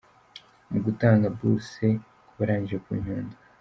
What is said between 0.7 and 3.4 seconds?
mu gutanga buruse ku barangije ku Nyundo